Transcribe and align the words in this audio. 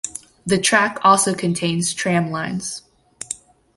The 0.47 0.57
track 0.57 0.97
also 1.03 1.35
contains 1.35 1.93
tramlines. 1.93 2.81